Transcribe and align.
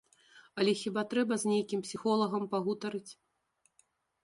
Але 0.61 0.71
хіба 0.79 1.03
трэба 1.11 1.37
з 1.43 1.51
нейкім 1.51 1.85
псіхолагам 1.89 2.43
пагутарыць. 2.57 3.09